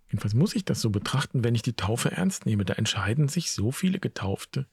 Jedenfalls 0.07 0.33
muss 0.33 0.55
ich 0.55 0.63
das 0.63 0.81
so 0.81 0.89
betrachten, 0.89 1.43
wenn 1.43 1.55
ich 1.55 1.61
die 1.61 1.75
Taufe 1.75 2.11
ernst 2.11 2.45
nehme. 2.45 2.63
Da 2.63 2.73
entscheiden 2.75 3.27
sich 3.27 3.51
so 3.51 3.71
viele 3.71 3.99
Getaufte 3.99 4.67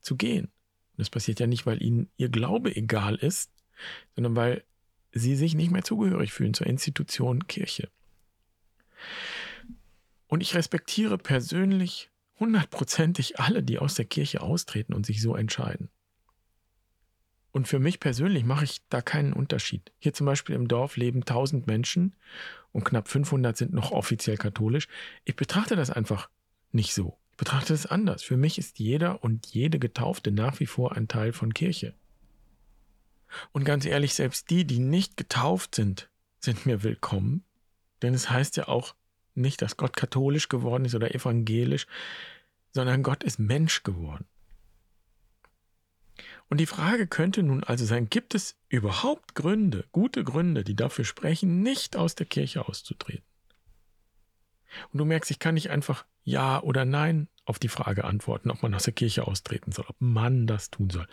zu 0.00 0.16
gehen. 0.16 0.50
Das 0.96 1.10
passiert 1.10 1.40
ja 1.40 1.46
nicht, 1.46 1.66
weil 1.66 1.82
ihnen 1.82 2.10
ihr 2.16 2.28
Glaube 2.28 2.74
egal 2.74 3.16
ist, 3.16 3.50
sondern 4.14 4.36
weil 4.36 4.64
sie 5.12 5.36
sich 5.36 5.54
nicht 5.54 5.70
mehr 5.70 5.84
zugehörig 5.84 6.32
fühlen 6.32 6.54
zur 6.54 6.66
Institution 6.66 7.46
Kirche. 7.46 7.90
Und 10.28 10.40
ich 10.42 10.54
respektiere 10.54 11.18
persönlich 11.18 12.10
hundertprozentig 12.38 13.38
alle, 13.38 13.62
die 13.62 13.78
aus 13.78 13.94
der 13.94 14.04
Kirche 14.04 14.40
austreten 14.40 14.94
und 14.94 15.04
sich 15.04 15.20
so 15.20 15.34
entscheiden. 15.34 15.90
Und 17.52 17.66
für 17.66 17.78
mich 17.78 17.98
persönlich 17.98 18.44
mache 18.44 18.64
ich 18.64 18.80
da 18.88 19.02
keinen 19.02 19.32
Unterschied. 19.32 19.92
Hier 19.98 20.12
zum 20.12 20.26
Beispiel 20.26 20.54
im 20.54 20.68
Dorf 20.68 20.96
leben 20.96 21.20
1000 21.20 21.66
Menschen 21.66 22.14
und 22.72 22.84
knapp 22.84 23.08
500 23.08 23.56
sind 23.56 23.72
noch 23.72 23.90
offiziell 23.90 24.36
katholisch. 24.36 24.86
Ich 25.24 25.36
betrachte 25.36 25.74
das 25.74 25.90
einfach 25.90 26.30
nicht 26.70 26.94
so. 26.94 27.18
Ich 27.32 27.36
betrachte 27.38 27.74
es 27.74 27.86
anders. 27.86 28.22
Für 28.22 28.36
mich 28.36 28.58
ist 28.58 28.78
jeder 28.78 29.24
und 29.24 29.46
jede 29.48 29.78
Getaufte 29.78 30.30
nach 30.30 30.60
wie 30.60 30.66
vor 30.66 30.96
ein 30.96 31.08
Teil 31.08 31.32
von 31.32 31.52
Kirche. 31.52 31.94
Und 33.52 33.64
ganz 33.64 33.84
ehrlich, 33.84 34.14
selbst 34.14 34.50
die, 34.50 34.64
die 34.64 34.78
nicht 34.78 35.16
getauft 35.16 35.74
sind, 35.74 36.08
sind 36.38 36.66
mir 36.66 36.82
willkommen. 36.82 37.44
Denn 38.02 38.14
es 38.14 38.30
heißt 38.30 38.56
ja 38.56 38.68
auch 38.68 38.94
nicht, 39.34 39.62
dass 39.62 39.76
Gott 39.76 39.96
katholisch 39.96 40.48
geworden 40.48 40.84
ist 40.84 40.94
oder 40.94 41.14
evangelisch, 41.14 41.86
sondern 42.72 43.02
Gott 43.02 43.24
ist 43.24 43.38
Mensch 43.38 43.82
geworden. 43.82 44.26
Und 46.50 46.58
die 46.58 46.66
Frage 46.66 47.06
könnte 47.06 47.44
nun 47.44 47.62
also 47.62 47.84
sein, 47.84 48.10
gibt 48.10 48.34
es 48.34 48.56
überhaupt 48.68 49.36
Gründe, 49.36 49.84
gute 49.92 50.24
Gründe, 50.24 50.64
die 50.64 50.74
dafür 50.74 51.04
sprechen, 51.04 51.62
nicht 51.62 51.96
aus 51.96 52.16
der 52.16 52.26
Kirche 52.26 52.66
auszutreten? 52.68 53.24
Und 54.92 54.98
du 54.98 55.04
merkst, 55.04 55.30
ich 55.30 55.38
kann 55.38 55.54
nicht 55.54 55.70
einfach 55.70 56.04
Ja 56.24 56.60
oder 56.60 56.84
Nein 56.84 57.28
auf 57.44 57.60
die 57.60 57.68
Frage 57.68 58.04
antworten, 58.04 58.50
ob 58.50 58.62
man 58.62 58.74
aus 58.74 58.82
der 58.82 58.92
Kirche 58.92 59.26
austreten 59.28 59.70
soll, 59.70 59.84
ob 59.88 59.96
man 60.00 60.48
das 60.48 60.70
tun 60.70 60.90
soll, 60.90 61.06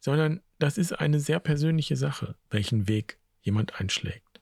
sondern 0.00 0.40
das 0.58 0.78
ist 0.78 0.92
eine 0.92 1.20
sehr 1.20 1.38
persönliche 1.38 1.96
Sache, 1.96 2.34
welchen 2.50 2.88
Weg 2.88 3.18
jemand 3.42 3.78
einschlägt. 3.78 4.40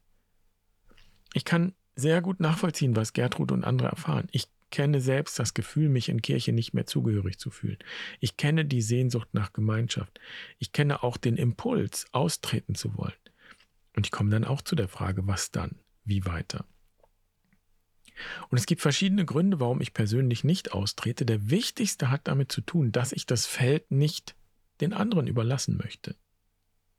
Ich 1.35 1.45
kann 1.45 1.75
sehr 1.97 2.23
gut 2.23 2.39
nachvollziehen, 2.39 2.95
was 2.95 3.13
Gertrud 3.13 3.51
und 3.51 3.65
andere 3.65 3.89
erfahren. 3.89 4.29
Ich 4.31 4.49
kenne 4.71 5.01
selbst 5.01 5.39
das 5.39 5.55
Gefühl, 5.55 5.89
mich 5.89 6.09
in 6.09 6.23
Kirche 6.23 6.53
nicht 6.53 6.75
mehr 6.75 6.87
zugehörig 6.87 7.39
zu 7.39 7.51
fühlen. 7.51 7.79
Ich 8.21 8.37
kenne 8.37 8.65
die 8.65 8.83
Sehnsucht 8.83 9.29
nach 9.33 9.53
Gemeinschaft. 9.53 10.21
Ich 10.59 10.73
kenne 10.73 11.03
auch 11.03 11.17
den 11.17 11.37
Impuls, 11.37 12.07
austreten 12.13 12.75
zu 12.75 12.97
wollen. 12.97 13.13
Und 13.95 14.07
ich 14.07 14.13
komme 14.13 14.31
dann 14.31 14.45
auch 14.45 14.63
zu 14.63 14.77
der 14.77 14.89
Frage, 14.89 15.27
was 15.27 15.51
dann? 15.51 15.77
Wie 16.05 16.25
weiter? 16.27 16.67
Und 18.49 18.59
es 18.59 18.67
gibt 18.67 18.81
verschiedene 18.83 19.25
Gründe, 19.27 19.61
warum 19.61 19.81
ich 19.81 19.93
persönlich 19.93 20.43
nicht 20.45 20.73
austrete. 20.73 21.27
Der 21.27 21.51
wichtigste 21.51 22.11
hat 22.11 22.29
damit 22.29 22.51
zu 22.51 22.61
tun, 22.63 22.93
dass 22.93 23.13
ich 23.13 23.27
das 23.27 23.47
Feld 23.47 23.91
nicht 23.91 24.35
den 24.81 24.93
anderen 24.93 25.27
überlassen 25.27 25.77
möchte. 25.77 26.17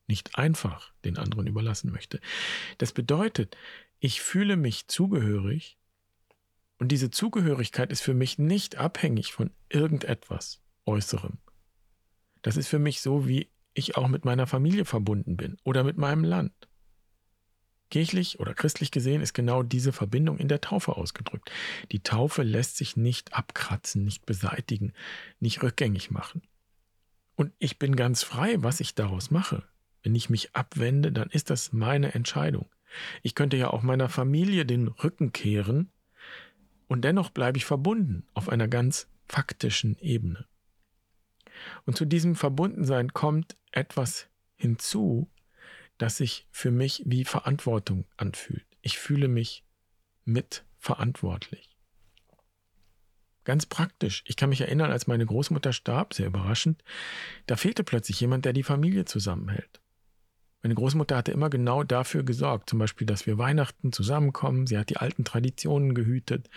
nicht 0.07 0.37
einfach 0.37 0.93
den 1.03 1.17
anderen 1.17 1.47
überlassen 1.47 1.91
möchte. 1.91 2.19
Das 2.77 2.93
bedeutet, 2.93 3.57
ich 3.99 4.21
fühle 4.21 4.55
mich 4.55 4.87
zugehörig 4.87 5.77
und 6.79 6.91
diese 6.91 7.09
Zugehörigkeit 7.09 7.91
ist 7.91 8.01
für 8.01 8.13
mich 8.13 8.37
nicht 8.37 8.77
abhängig 8.77 9.33
von 9.33 9.51
irgendetwas 9.69 10.61
Äußerem. 10.85 11.39
Das 12.41 12.55
ist 12.55 12.67
für 12.67 12.79
mich 12.79 13.01
so, 13.01 13.27
wie 13.27 13.49
ich 13.73 13.97
auch 13.97 14.07
mit 14.07 14.25
meiner 14.25 14.47
Familie 14.47 14.85
verbunden 14.85 15.37
bin 15.37 15.57
oder 15.63 15.83
mit 15.83 15.97
meinem 15.97 16.23
Land. 16.23 16.53
Kirchlich 17.89 18.39
oder 18.39 18.53
christlich 18.53 18.91
gesehen 18.91 19.21
ist 19.21 19.33
genau 19.33 19.63
diese 19.63 19.93
Verbindung 19.93 20.37
in 20.37 20.49
der 20.49 20.61
Taufe 20.61 20.97
ausgedrückt. 20.97 21.51
Die 21.91 22.03
Taufe 22.03 22.43
lässt 22.43 22.75
sich 22.77 22.97
nicht 22.97 23.33
abkratzen, 23.33 24.03
nicht 24.03 24.25
beseitigen, 24.25 24.93
nicht 25.39 25.63
rückgängig 25.63 26.11
machen. 26.11 26.41
Und 27.35 27.53
ich 27.59 27.79
bin 27.79 27.95
ganz 27.95 28.23
frei, 28.23 28.55
was 28.59 28.81
ich 28.81 28.93
daraus 28.93 29.31
mache. 29.31 29.63
Wenn 30.03 30.15
ich 30.15 30.29
mich 30.29 30.55
abwende, 30.55 31.11
dann 31.11 31.29
ist 31.29 31.49
das 31.49 31.71
meine 31.71 32.13
Entscheidung. 32.13 32.69
Ich 33.23 33.35
könnte 33.35 33.57
ja 33.57 33.69
auch 33.69 33.83
meiner 33.83 34.09
Familie 34.09 34.65
den 34.65 34.87
Rücken 34.87 35.31
kehren 35.31 35.91
und 36.87 37.01
dennoch 37.01 37.29
bleibe 37.29 37.57
ich 37.57 37.65
verbunden 37.65 38.25
auf 38.33 38.49
einer 38.49 38.67
ganz 38.67 39.07
faktischen 39.27 39.97
Ebene. 39.99 40.45
Und 41.85 41.97
zu 41.97 42.05
diesem 42.05 42.35
Verbundensein 42.35 43.13
kommt 43.13 43.57
etwas 43.71 44.27
hinzu, 44.55 45.29
das 45.97 46.17
sich 46.17 46.47
für 46.51 46.71
mich 46.71 47.03
wie 47.05 47.25
Verantwortung 47.25 48.05
anfühlt. 48.15 48.65
Ich 48.81 48.99
fühle 48.99 49.27
mich 49.27 49.63
mitverantwortlich. 50.25 51.75
Ganz 53.43 53.65
praktisch. 53.65 54.23
Ich 54.27 54.35
kann 54.35 54.49
mich 54.49 54.61
erinnern, 54.61 54.91
als 54.91 55.07
meine 55.07 55.25
Großmutter 55.25 55.71
starb, 55.71 56.13
sehr 56.13 56.27
überraschend, 56.27 56.83
da 57.45 57.55
fehlte 57.55 57.83
plötzlich 57.83 58.19
jemand, 58.19 58.45
der 58.45 58.53
die 58.53 58.63
Familie 58.63 59.05
zusammenhält. 59.05 59.81
Meine 60.63 60.75
Großmutter 60.75 61.15
hatte 61.15 61.31
immer 61.31 61.49
genau 61.49 61.83
dafür 61.83 62.23
gesorgt, 62.23 62.69
zum 62.69 62.79
Beispiel, 62.79 63.05
dass 63.05 63.25
wir 63.25 63.37
Weihnachten 63.37 63.91
zusammenkommen. 63.91 64.67
Sie 64.67 64.77
hat 64.77 64.89
die 64.89 64.97
alten 64.97 65.23
Traditionen 65.23 65.93
gehütet 65.93 66.49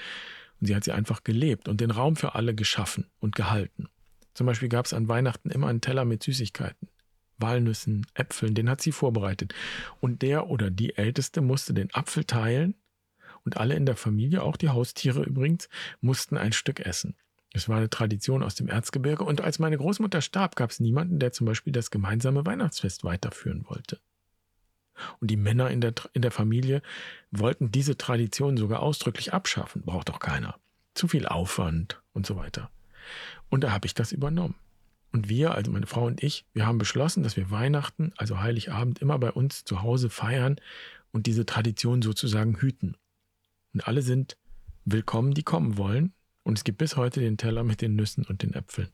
und 0.61 0.67
sie 0.67 0.75
hat 0.75 0.85
sie 0.85 0.93
einfach 0.93 1.23
gelebt 1.23 1.69
und 1.69 1.81
den 1.81 1.91
Raum 1.91 2.17
für 2.17 2.35
alle 2.35 2.55
geschaffen 2.55 3.07
und 3.21 3.37
gehalten. 3.37 3.89
Zum 4.35 4.47
Beispiel 4.47 4.69
gab 4.69 4.87
es 4.87 4.95
an 4.95 5.09
Weihnachten 5.09 5.51
immer 5.51 5.69
einen 5.69 5.81
Teller 5.81 6.05
mit 6.05 6.23
Süßigkeiten. 6.23 6.89
Walnüssen, 7.39 8.07
Äpfeln, 8.15 8.55
den 8.55 8.69
hat 8.69 8.81
sie 8.81 8.93
vorbereitet. 8.93 9.55
Und 10.01 10.23
der 10.23 10.49
oder 10.49 10.71
die 10.71 10.97
Älteste 10.97 11.41
musste 11.41 11.75
den 11.75 11.93
Apfel 11.95 12.25
teilen 12.25 12.75
und 13.45 13.57
alle 13.57 13.75
in 13.75 13.87
der 13.87 13.97
Familie, 13.97 14.43
auch 14.43 14.57
die 14.57 14.69
Haustiere 14.69 15.23
übrigens, 15.23 15.69
mussten 16.01 16.37
ein 16.37 16.53
Stück 16.53 16.81
essen. 16.81 17.17
Es 17.53 17.69
war 17.69 17.79
eine 17.79 17.91
Tradition 17.91 18.43
aus 18.43 18.55
dem 18.55 18.69
Erzgebirge 18.69 19.25
und 19.25 19.41
als 19.41 19.59
meine 19.59 19.77
Großmutter 19.77 20.21
starb, 20.21 20.55
gab 20.57 20.71
es 20.71 20.81
niemanden, 20.81 21.19
der 21.19 21.33
zum 21.33 21.47
Beispiel 21.47 21.73
das 21.73 21.91
gemeinsame 21.91 22.47
Weihnachtsfest 22.47 23.03
weiterführen 23.03 23.65
wollte. 23.69 23.99
Und 25.21 25.31
die 25.31 25.37
Männer 25.37 25.71
in 25.71 25.81
der, 25.81 25.95
in 26.13 26.23
der 26.23 26.31
Familie 26.31 26.83
wollten 27.31 27.73
diese 27.73 27.97
Tradition 27.97 28.57
sogar 28.57 28.81
ausdrücklich 28.81 29.33
abschaffen. 29.33 29.83
Braucht 29.83 30.09
doch 30.09 30.21
keiner. 30.21 30.59
Zu 30.95 31.09
viel 31.09 31.27
Aufwand 31.27 32.01
und 32.13 32.27
so 32.27 32.37
weiter. 32.37 32.71
Und 33.49 33.65
da 33.65 33.73
habe 33.73 33.87
ich 33.87 33.95
das 33.95 34.13
übernommen. 34.13 34.57
Und 35.13 35.29
wir, 35.29 35.55
also 35.55 35.73
meine 35.73 35.87
Frau 35.87 36.07
und 36.07 36.23
ich, 36.23 36.45
wir 36.53 36.67
haben 36.67 36.79
beschlossen, 36.79 37.23
dass 37.23 37.37
wir 37.37 37.51
Weihnachten, 37.51 38.13
also 38.17 38.41
Heiligabend, 38.41 39.01
immer 39.01 39.19
bei 39.19 39.33
uns 39.33 39.65
zu 39.65 39.83
Hause 39.83 40.09
feiern 40.09 40.57
und 41.11 41.27
diese 41.27 41.47
Tradition 41.47 42.03
sozusagen 42.03 42.57
hüten. 42.57 42.97
Und 43.73 43.89
alle 43.89 44.03
sind 44.03 44.37
willkommen, 44.85 45.35
die 45.35 45.43
kommen 45.43 45.77
wollen. 45.77 46.13
Und 46.43 46.59
es 46.59 46.65
gibt 46.65 46.79
bis 46.79 46.97
heute 46.97 47.21
den 47.21 47.37
Teller 47.37 47.65
mit 47.65 47.81
den 47.81 47.97
Nüssen 47.97 48.25
und 48.25 48.43
den 48.43 48.55
Äpfeln. 48.55 48.89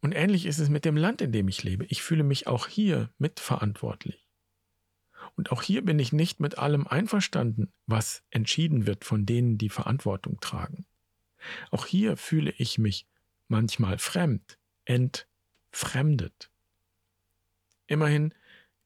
Und 0.00 0.12
ähnlich 0.12 0.46
ist 0.46 0.58
es 0.58 0.68
mit 0.68 0.84
dem 0.84 0.96
Land, 0.96 1.20
in 1.20 1.32
dem 1.32 1.48
ich 1.48 1.64
lebe. 1.64 1.84
Ich 1.86 2.02
fühle 2.02 2.22
mich 2.22 2.46
auch 2.46 2.66
hier 2.66 3.10
mitverantwortlich. 3.18 4.28
Und 5.36 5.52
auch 5.52 5.62
hier 5.62 5.84
bin 5.84 5.98
ich 5.98 6.12
nicht 6.12 6.40
mit 6.40 6.58
allem 6.58 6.86
einverstanden, 6.86 7.72
was 7.86 8.22
entschieden 8.30 8.86
wird 8.86 9.04
von 9.04 9.26
denen, 9.26 9.58
die 9.58 9.68
Verantwortung 9.68 10.40
tragen. 10.40 10.86
Auch 11.70 11.86
hier 11.86 12.16
fühle 12.16 12.52
ich 12.56 12.78
mich 12.78 13.06
manchmal 13.48 13.98
fremd, 13.98 14.58
entfremdet. 14.84 16.50
Immerhin 17.86 18.34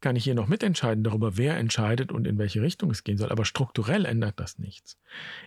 kann 0.03 0.17
ich 0.17 0.25
hier 0.25 0.35
noch 0.35 0.49
mitentscheiden 0.49 1.05
darüber, 1.05 1.37
wer 1.37 1.57
entscheidet 1.57 2.13
und 2.13 2.27
in 2.27 2.37
welche 2.37 2.61
Richtung 2.61 2.91
es 2.91 3.05
gehen 3.05 3.17
soll, 3.17 3.31
aber 3.31 3.45
strukturell 3.45 4.05
ändert 4.05 4.39
das 4.39 4.59
nichts. 4.59 4.99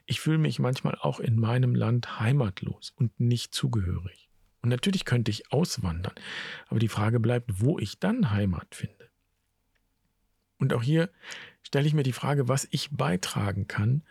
Ich 0.06 0.20
fühle 0.20 0.40
mich 0.40 0.60
manchmal 0.60 0.98
auch 1.00 1.20
in 1.20 1.40
meinem 1.40 1.76
Land 1.76 2.20
heimatlos 2.20 2.94
und 2.96 3.20
nicht 3.20 3.54
zugehörig. 3.54 4.30
Und 4.62 4.70
natürlich 4.70 5.06
könnte 5.06 5.30
ich 5.30 5.52
auswandern, 5.52 6.16
aber 6.68 6.80
die 6.80 6.88
Frage 6.88 7.20
bleibt, 7.20 7.62
wo 7.62 7.78
ich 7.78 8.00
dann 8.00 8.32
Heimat 8.32 8.74
finde. 8.74 9.10
Und 10.58 10.74
auch 10.74 10.82
hier 10.82 11.12
stelle 11.62 11.86
ich 11.86 11.94
mir 11.94 12.04
die 12.04 12.14
Frage, 12.14 12.48
was 12.48 12.68
ich 12.72 12.90
beitragen 12.92 13.68
kann, 13.68 14.04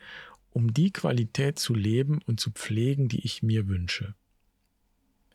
um 0.51 0.73
die 0.73 0.93
Qualität 0.93 1.59
zu 1.59 1.75
leben 1.75 2.21
und 2.27 2.39
zu 2.39 2.53
pflegen, 2.53 3.09
die 3.09 3.25
ich 3.25 3.43
mir 3.43 3.67
wünsche. 3.67 4.15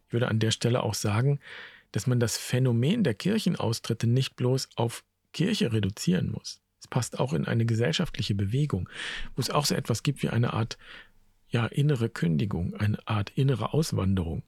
Ich 0.08 0.14
würde 0.14 0.30
an 0.30 0.40
der 0.40 0.52
Stelle 0.52 0.84
auch 0.84 0.94
sagen, 0.94 1.40
dass 1.92 2.08
man 2.08 2.20
das 2.20 2.38
Phänomen 2.38 3.04
der 3.04 3.14
Kirchenaustritte 3.14 4.08
nicht 4.08 4.36
bloß 4.36 4.70
auf 4.76 5.04
Kirche 5.34 5.72
reduzieren 5.74 6.32
muss. 6.32 6.62
Es 6.80 6.88
passt 6.88 7.20
auch 7.20 7.34
in 7.34 7.46
eine 7.46 7.66
gesellschaftliche 7.66 8.36
Bewegung, 8.36 8.90
wo 9.36 9.42
es 9.42 9.50
auch 9.50 9.66
so 9.66 9.76
etwas 9.76 10.04
gibt 10.04 10.24
wie 10.24 10.30
eine 10.30 10.54
Art 10.54 10.78
ja, 11.50 11.66
innere 11.66 12.10
Kündigung, 12.10 12.76
eine 12.76 12.98
Art 13.08 13.32
innere 13.36 13.74
Auswanderung. 13.74 14.44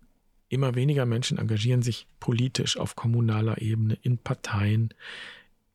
Immer 0.50 0.76
weniger 0.76 1.06
Menschen 1.06 1.38
engagieren 1.38 1.82
sich 1.82 2.08
politisch 2.20 2.78
auf 2.78 2.96
kommunaler 2.96 3.62
Ebene, 3.62 3.98
in 4.02 4.18
Parteien, 4.18 4.94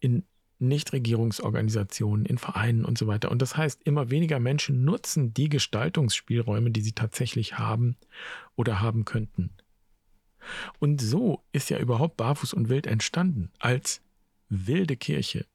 in 0.01 0.25
Nichtregierungsorganisationen, 0.59 2.25
in 2.25 2.39
Vereinen 2.39 2.85
und 2.85 2.97
so 2.97 3.07
weiter. 3.07 3.31
Und 3.31 3.43
das 3.43 3.57
heißt, 3.57 3.83
immer 3.85 4.11
weniger 4.11 4.39
Menschen 4.39 4.85
nutzen 4.85 5.35
die 5.35 5.49
Gestaltungsspielräume, 5.49 6.71
die 6.71 6.81
sie 6.81 6.93
tatsächlich 6.93 7.59
haben 7.59 7.97
oder 8.55 8.81
haben 8.81 9.05
könnten. 9.05 9.51
Und 10.79 11.01
so 11.01 11.43
ist 11.53 11.71
ja 11.71 11.79
überhaupt 11.79 12.17
Barfuß 12.17 12.55
und 12.55 12.69
Wild 12.69 12.87
entstanden, 12.87 13.51
als 13.59 14.01
wilde 14.49 14.97
Kirche. 14.97 15.47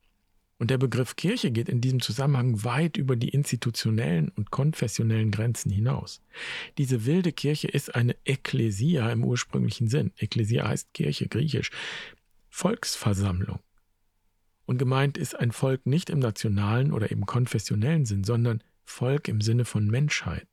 Und 0.62 0.70
der 0.70 0.78
Begriff 0.78 1.16
Kirche 1.16 1.50
geht 1.50 1.70
in 1.70 1.82
diesem 1.82 2.02
Zusammenhang 2.02 2.64
weit 2.64 2.96
über 2.96 3.16
die 3.16 3.30
institutionellen 3.30 4.30
und 4.30 4.52
konfessionellen 4.52 5.32
Grenzen 5.32 5.72
hinaus. 5.72 6.22
Diese 6.78 7.06
wilde 7.08 7.32
Kirche 7.32 7.68
ist 7.68 7.96
eine 7.96 8.16
Ekklesia 8.26 9.12
im 9.12 9.24
ursprünglichen 9.24 9.88
Sinn. 9.88 10.12
Ekklesia 10.18 10.68
heißt 10.68 10.94
Kirche, 10.94 11.28
griechisch. 11.28 11.72
Volksversammlung. 12.50 13.60
Und 14.68 14.78
gemeint 14.78 15.18
ist 15.18 15.34
ein 15.34 15.52
Volk 15.52 15.88
nicht 15.88 16.12
im 16.12 16.20
nationalen 16.20 16.94
oder 16.94 17.12
eben 17.12 17.26
konfessionellen 17.26 18.06
Sinn, 18.06 18.24
sondern 18.24 18.64
Volk 18.84 19.28
im 19.30 19.42
Sinne 19.42 19.66
von 19.66 19.88
Menschheit. 19.88 20.48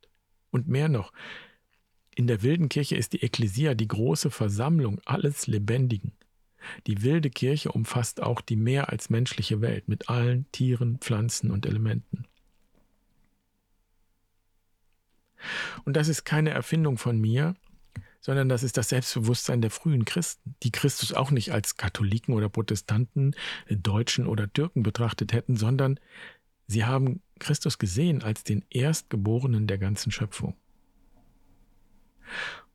Und 0.50 0.68
mehr 0.68 0.88
noch, 0.88 1.12
in 2.18 2.26
der 2.26 2.42
wilden 2.42 2.68
Kirche 2.68 2.96
ist 2.96 3.12
die 3.12 3.22
Ekklesia 3.22 3.74
die 3.74 3.86
große 3.86 4.32
Versammlung 4.32 5.00
alles 5.04 5.46
Lebendigen. 5.46 6.10
Die 6.88 7.02
wilde 7.02 7.30
Kirche 7.30 7.70
umfasst 7.70 8.20
auch 8.20 8.40
die 8.40 8.56
mehr 8.56 8.88
als 8.88 9.08
menschliche 9.08 9.60
Welt 9.60 9.86
mit 9.86 10.08
allen 10.08 10.50
Tieren, 10.50 10.98
Pflanzen 10.98 11.52
und 11.52 11.64
Elementen. 11.64 12.24
Und 15.84 15.96
das 15.96 16.08
ist 16.08 16.24
keine 16.24 16.50
Erfindung 16.50 16.98
von 16.98 17.20
mir, 17.20 17.54
sondern 18.20 18.48
das 18.48 18.64
ist 18.64 18.76
das 18.76 18.88
Selbstbewusstsein 18.88 19.60
der 19.60 19.70
frühen 19.70 20.04
Christen, 20.04 20.56
die 20.64 20.72
Christus 20.72 21.12
auch 21.12 21.30
nicht 21.30 21.52
als 21.52 21.76
Katholiken 21.76 22.34
oder 22.34 22.48
Protestanten, 22.48 23.36
äh, 23.68 23.76
Deutschen 23.76 24.26
oder 24.26 24.52
Türken 24.52 24.82
betrachtet 24.82 25.32
hätten, 25.32 25.54
sondern 25.56 26.00
sie 26.66 26.84
haben 26.84 27.22
Christus 27.38 27.78
gesehen 27.78 28.24
als 28.24 28.42
den 28.42 28.64
Erstgeborenen 28.70 29.68
der 29.68 29.78
ganzen 29.78 30.10
Schöpfung. 30.10 30.56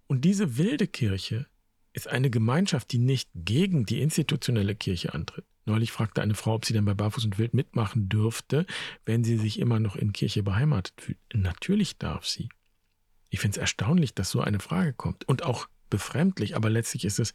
Und 0.08 0.26
diese 0.26 0.58
wilde 0.58 0.88
Kirche 0.88 1.48
ist 1.94 2.08
eine 2.08 2.30
Gemeinschaft, 2.30 2.92
die 2.92 2.98
nicht 2.98 3.30
gegen 3.36 3.86
die 3.86 4.02
institutionelle 4.02 4.76
Kirche 4.76 5.14
antritt. 5.14 5.46
Neulich 5.66 5.92
fragte 5.92 6.22
eine 6.22 6.36
Frau, 6.36 6.56
ob 6.56 6.66
sie 6.66 6.74
denn 6.74 6.86
bei 6.86 6.94
Barfuß 6.94 7.26
und 7.26 7.38
Wild 7.38 7.54
mitmachen 7.54 8.10
dürfte, 8.10 8.66
wenn 9.06 9.24
sie 9.24 9.38
sich 9.38 9.60
immer 9.60 9.80
noch 9.80 9.96
in 9.96 10.12
Kirche 10.12 10.44
beheimatet 10.44 11.00
fühlt. 11.00 11.20
Natürlich 11.34 11.98
darf 11.98 12.26
sie. 12.26 12.50
Ich 13.30 13.40
finde 13.40 13.56
es 13.56 13.62
erstaunlich, 13.62 14.14
dass 14.14 14.30
so 14.30 14.42
eine 14.42 14.60
Frage 14.60 14.94
kommt 14.94 15.28
und 15.28 15.44
auch 15.44 15.68
befremdlich, 15.90 16.56
aber 16.56 16.70
letztlich 16.70 17.06
ist 17.06 17.20
es 17.20 17.34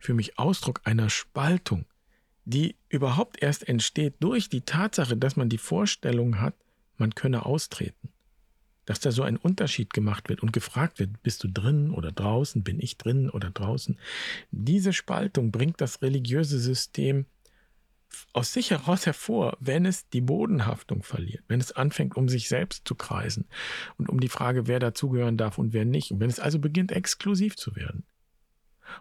für 0.00 0.14
mich 0.14 0.38
Ausdruck 0.38 0.80
einer 0.84 1.10
Spaltung, 1.10 1.84
die 2.44 2.76
überhaupt 2.88 3.40
erst 3.42 3.68
entsteht 3.68 4.14
durch 4.20 4.48
die 4.48 4.62
Tatsache, 4.62 5.16
dass 5.16 5.36
man 5.36 5.48
die 5.48 5.58
Vorstellung 5.58 6.40
hat, 6.40 6.54
man 6.96 7.14
könne 7.14 7.46
austreten. 7.46 8.10
Dass 8.88 9.00
da 9.00 9.12
so 9.12 9.22
ein 9.22 9.36
Unterschied 9.36 9.92
gemacht 9.92 10.30
wird 10.30 10.42
und 10.42 10.54
gefragt 10.54 10.98
wird, 10.98 11.22
bist 11.22 11.44
du 11.44 11.48
drin 11.48 11.90
oder 11.90 12.10
draußen, 12.10 12.62
bin 12.62 12.80
ich 12.80 12.96
drin 12.96 13.28
oder 13.28 13.50
draußen. 13.50 13.98
Diese 14.50 14.94
Spaltung 14.94 15.50
bringt 15.50 15.82
das 15.82 16.00
religiöse 16.00 16.58
System 16.58 17.26
aus 18.32 18.54
sich 18.54 18.70
heraus 18.70 19.04
hervor, 19.04 19.58
wenn 19.60 19.84
es 19.84 20.08
die 20.08 20.22
Bodenhaftung 20.22 21.02
verliert, 21.02 21.44
wenn 21.48 21.60
es 21.60 21.72
anfängt, 21.72 22.16
um 22.16 22.30
sich 22.30 22.48
selbst 22.48 22.88
zu 22.88 22.94
kreisen 22.94 23.46
und 23.98 24.08
um 24.08 24.20
die 24.20 24.30
Frage, 24.30 24.66
wer 24.66 24.78
dazugehören 24.78 25.36
darf 25.36 25.58
und 25.58 25.74
wer 25.74 25.84
nicht. 25.84 26.10
Und 26.10 26.20
wenn 26.20 26.30
es 26.30 26.40
also 26.40 26.58
beginnt, 26.58 26.90
exklusiv 26.90 27.56
zu 27.56 27.76
werden. 27.76 28.04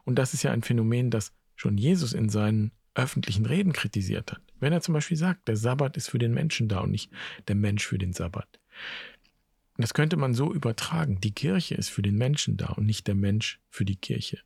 Und 0.03 0.15
das 0.15 0.33
ist 0.33 0.43
ja 0.43 0.51
ein 0.51 0.63
Phänomen, 0.63 1.11
das 1.11 1.31
schon 1.55 1.77
Jesus 1.77 2.11
in 2.11 2.27
seinen 2.27 2.73
öffentlichen 2.93 3.45
Reden 3.45 3.71
kritisiert 3.71 4.33
hat. 4.33 4.41
Wenn 4.59 4.73
er 4.73 4.81
zum 4.81 4.95
Beispiel 4.95 5.15
sagt, 5.15 5.47
der 5.47 5.55
Sabbat 5.55 5.95
ist 5.95 6.09
für 6.09 6.19
den 6.19 6.33
Menschen 6.33 6.67
da 6.67 6.81
und 6.81 6.91
nicht 6.91 7.09
der 7.47 7.55
Mensch 7.55 7.87
für 7.87 7.97
den 7.97 8.11
Sabbat. 8.11 8.59
Das 9.77 9.93
könnte 9.93 10.17
man 10.17 10.33
so 10.33 10.53
übertragen. 10.53 11.21
Die 11.21 11.33
Kirche 11.33 11.75
ist 11.75 11.89
für 11.89 12.01
den 12.01 12.15
Menschen 12.15 12.57
da 12.57 12.67
und 12.69 12.85
nicht 12.85 13.07
der 13.07 13.15
Mensch 13.15 13.59
für 13.69 13.85
die 13.85 13.95
Kirche. 13.95 14.39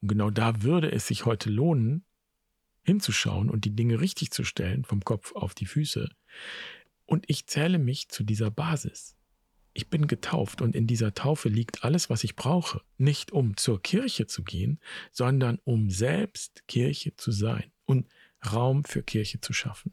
Und 0.00 0.08
genau 0.08 0.30
da 0.30 0.62
würde 0.62 0.90
es 0.90 1.06
sich 1.06 1.26
heute 1.26 1.50
lohnen, 1.50 2.04
hinzuschauen 2.82 3.50
und 3.50 3.64
die 3.64 3.76
Dinge 3.76 4.00
richtig 4.00 4.30
zu 4.30 4.44
stellen, 4.44 4.84
vom 4.84 5.04
Kopf 5.04 5.34
auf 5.34 5.54
die 5.54 5.66
Füße. 5.66 6.08
Und 7.06 7.24
ich 7.28 7.46
zähle 7.46 7.78
mich 7.78 8.08
zu 8.08 8.24
dieser 8.24 8.50
Basis. 8.50 9.16
Ich 9.74 9.90
bin 9.90 10.06
getauft 10.06 10.62
und 10.62 10.76
in 10.76 10.86
dieser 10.86 11.14
Taufe 11.14 11.48
liegt 11.48 11.84
alles, 11.84 12.08
was 12.08 12.24
ich 12.24 12.36
brauche. 12.36 12.80
Nicht 12.96 13.32
um 13.32 13.56
zur 13.56 13.82
Kirche 13.82 14.26
zu 14.26 14.44
gehen, 14.44 14.78
sondern 15.10 15.58
um 15.64 15.90
selbst 15.90 16.66
Kirche 16.68 17.16
zu 17.16 17.32
sein 17.32 17.70
und 17.84 18.06
Raum 18.52 18.84
für 18.84 19.02
Kirche 19.02 19.40
zu 19.40 19.52
schaffen. 19.52 19.92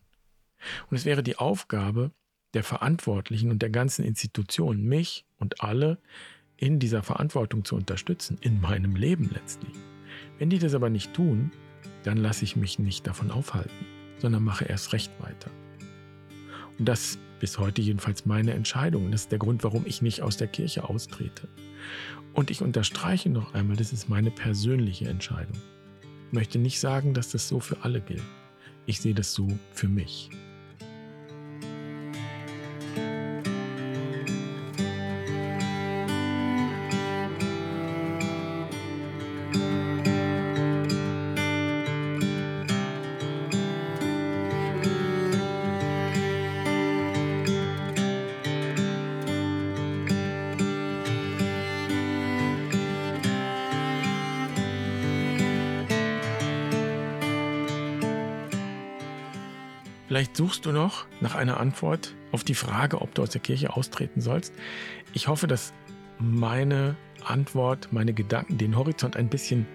Und 0.90 0.98
es 0.98 1.06
wäre 1.06 1.24
die 1.24 1.38
Aufgabe 1.38 2.12
der 2.54 2.64
Verantwortlichen 2.64 3.52
und 3.52 3.62
der 3.62 3.70
ganzen 3.70 4.06
Institution, 4.06 4.84
mich 4.84 5.26
und 5.38 5.62
alle 5.62 5.98
in 6.58 6.80
dieser 6.80 7.04
Verantwortung 7.04 7.66
zu 7.66 7.76
unterstützen, 7.76 8.38
in 8.42 8.62
meinem 8.62 8.96
Leben 8.96 9.30
letztlich. 9.34 9.74
Wenn 10.38 10.50
die 10.50 10.60
das 10.60 10.74
aber 10.74 10.90
nicht 10.90 11.14
tun, 11.14 11.52
dann 12.04 12.18
lasse 12.18 12.44
ich 12.44 12.56
mich 12.56 12.80
nicht 12.80 13.08
davon 13.08 13.32
aufhalten, 13.32 13.86
sondern 14.20 14.44
mache 14.44 14.66
erst 14.66 14.94
recht 14.94 15.12
weiter. 15.20 15.50
Und 16.78 16.88
das 16.88 17.02
ist 17.02 17.20
bis 17.40 17.58
heute 17.58 17.82
jedenfalls 17.82 18.26
meine 18.26 18.54
Entscheidung. 18.54 19.12
Das 19.12 19.22
ist 19.22 19.32
der 19.32 19.40
Grund, 19.40 19.64
warum 19.64 19.84
ich 19.86 20.02
nicht 20.04 20.22
aus 20.22 20.38
der 20.38 20.48
Kirche 20.48 20.88
austrete. 20.88 21.48
Und 22.34 22.52
ich 22.52 22.62
unterstreiche 22.62 23.30
noch 23.30 23.54
einmal, 23.56 23.76
das 23.76 23.92
ist 23.92 24.10
meine 24.10 24.32
persönliche 24.32 25.08
Entscheidung. 25.08 25.58
Ich 26.28 26.34
möchte 26.34 26.60
nicht 26.60 26.80
sagen, 26.80 27.14
dass 27.14 27.32
das 27.32 27.48
so 27.48 27.60
für 27.60 27.84
alle 27.84 28.00
gilt. 28.00 28.22
Ich 28.86 29.02
sehe 29.02 29.16
das 29.16 29.34
so 29.34 29.48
für 29.74 29.88
mich. 29.88 30.30
Vielleicht 60.22 60.38
suchst 60.38 60.68
du 60.68 60.72
noch 60.72 61.08
nach 61.20 61.34
einer 61.34 61.60
Antwort 61.60 62.14
auf 62.32 62.44
die 62.44 62.54
Frage, 62.54 63.02
ob 63.02 63.16
du 63.16 63.24
aus 63.24 63.32
der 63.32 63.42
Kirche 63.42 63.76
austreten 63.76 64.22
sollst. 64.22 64.54
Ich 65.14 65.28
hoffe, 65.28 65.48
dass 65.48 65.74
meine 66.20 66.96
Antwort, 67.26 67.92
meine 67.92 68.14
Gedanken 68.14 68.60
den 68.60 68.76
Horizont 68.76 69.18
ein 69.18 69.30
bisschen 69.30 69.66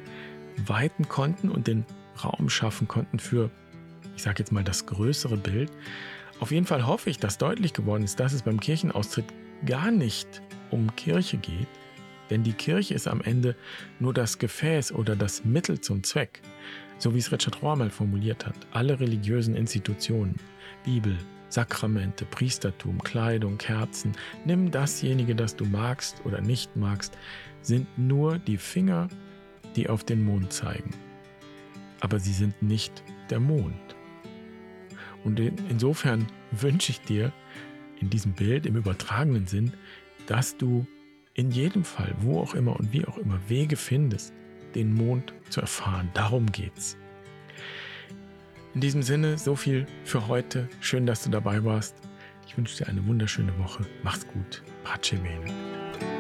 weiten 0.64 1.08
konnten 1.08 1.48
und 1.48 1.66
den 1.66 1.84
Raum 2.22 2.48
schaffen 2.48 2.86
konnten 2.86 3.18
für, 3.18 3.50
ich 4.14 4.22
sage 4.22 4.38
jetzt 4.38 4.52
mal, 4.52 4.62
das 4.62 4.86
größere 4.86 5.36
Bild. 5.36 5.72
Auf 6.38 6.52
jeden 6.52 6.66
Fall 6.66 6.86
hoffe 6.86 7.10
ich, 7.10 7.18
dass 7.18 7.38
deutlich 7.38 7.72
geworden 7.72 8.04
ist, 8.04 8.20
dass 8.20 8.32
es 8.32 8.42
beim 8.42 8.60
Kirchenaustritt 8.60 9.26
gar 9.66 9.90
nicht 9.90 10.42
um 10.70 10.94
Kirche 10.94 11.38
geht, 11.38 11.66
denn 12.30 12.44
die 12.44 12.52
Kirche 12.52 12.94
ist 12.94 13.08
am 13.08 13.20
Ende 13.20 13.56
nur 13.98 14.14
das 14.14 14.38
Gefäß 14.38 14.92
oder 14.92 15.16
das 15.16 15.44
Mittel 15.44 15.80
zum 15.80 16.04
Zweck. 16.04 16.40
So 16.98 17.14
wie 17.14 17.18
es 17.18 17.30
Richard 17.30 17.62
Rohr 17.62 17.76
mal 17.76 17.90
formuliert 17.90 18.46
hat, 18.46 18.54
alle 18.72 18.98
religiösen 18.98 19.54
Institutionen, 19.54 20.36
Bibel, 20.84 21.16
Sakramente, 21.48 22.24
Priestertum, 22.24 23.02
Kleidung, 23.02 23.58
Kerzen, 23.58 24.12
nimm 24.44 24.70
dasjenige, 24.70 25.34
das 25.34 25.54
du 25.56 25.64
magst 25.64 26.20
oder 26.24 26.40
nicht 26.40 26.74
magst, 26.76 27.16
sind 27.62 27.86
nur 27.98 28.38
die 28.38 28.56
Finger, 28.56 29.08
die 29.76 29.88
auf 29.88 30.04
den 30.04 30.24
Mond 30.24 30.52
zeigen. 30.52 30.90
Aber 32.00 32.18
sie 32.18 32.32
sind 32.32 32.62
nicht 32.62 33.02
der 33.30 33.40
Mond. 33.40 33.96
Und 35.24 35.40
insofern 35.40 36.26
wünsche 36.52 36.92
ich 36.92 37.00
dir 37.00 37.32
in 38.00 38.10
diesem 38.10 38.32
Bild 38.32 38.66
im 38.66 38.76
übertragenen 38.76 39.46
Sinn, 39.46 39.72
dass 40.26 40.56
du 40.56 40.86
in 41.34 41.50
jedem 41.50 41.84
Fall, 41.84 42.14
wo 42.20 42.40
auch 42.40 42.54
immer 42.54 42.78
und 42.78 42.92
wie 42.92 43.04
auch 43.06 43.18
immer, 43.18 43.40
Wege 43.48 43.76
findest, 43.76 44.32
den 44.76 44.94
Mond 44.94 45.32
zu 45.48 45.60
erfahren. 45.60 46.10
Darum 46.14 46.46
geht's. 46.52 46.96
In 48.74 48.80
diesem 48.80 49.02
Sinne, 49.02 49.38
so 49.38 49.56
viel 49.56 49.86
für 50.04 50.28
heute. 50.28 50.68
Schön, 50.80 51.06
dass 51.06 51.24
du 51.24 51.30
dabei 51.30 51.64
warst. 51.64 51.96
Ich 52.46 52.56
wünsche 52.56 52.76
dir 52.76 52.88
eine 52.88 53.04
wunderschöne 53.06 53.58
Woche. 53.58 53.86
Mach's 54.02 54.26
gut. 54.28 54.62
Pace 54.84 55.14
bene. 55.16 56.15